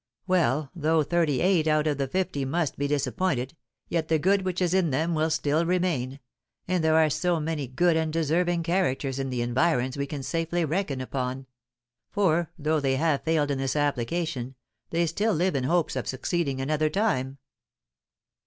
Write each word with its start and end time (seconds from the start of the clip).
Well, 0.25 0.71
though 0.73 1.03
thirty 1.03 1.41
eight 1.41 1.67
out 1.67 1.85
of 1.85 1.99
the 1.99 2.07
fifty 2.07 2.43
must 2.43 2.75
be 2.75 2.87
disappointed, 2.87 3.55
yet 3.87 4.07
the 4.07 4.17
good 4.17 4.41
which 4.41 4.59
is 4.59 4.73
in 4.73 4.89
them 4.89 5.13
will 5.13 5.29
still 5.29 5.63
remain; 5.63 6.19
and 6.67 6.83
there 6.83 6.95
are 6.95 7.07
so 7.07 7.39
many 7.39 7.67
good 7.67 7.95
and 7.95 8.11
deserving 8.11 8.63
characters 8.63 9.19
in 9.19 9.29
the 9.29 9.43
environs 9.43 9.97
we 9.97 10.07
can 10.07 10.23
safely 10.23 10.65
reckon 10.65 11.01
upon; 11.01 11.45
for, 12.09 12.49
though 12.57 12.79
they 12.79 12.95
have 12.95 13.21
failed 13.23 13.51
in 13.51 13.59
this 13.59 13.75
application, 13.75 14.55
they 14.89 15.05
still 15.05 15.35
live 15.35 15.55
in 15.55 15.65
hopes 15.65 15.95
of 15.95 16.07
succeeding 16.07 16.59
another 16.59 16.89
time. 16.89 17.37